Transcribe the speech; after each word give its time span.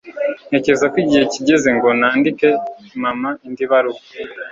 ntekereza 0.47 0.85
ko 0.91 0.97
igihe 1.03 1.23
kigeze 1.33 1.67
ngo 1.77 1.87
nandike 1.99 2.49
mama 3.03 3.29
indi 3.45 3.63
baruwa 3.71 4.01